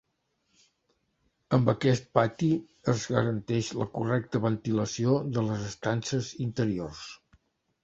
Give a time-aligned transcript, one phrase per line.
[1.57, 2.49] Amb aquest pati
[2.95, 7.07] es garanteix la correcta ventilació de les estances interiors.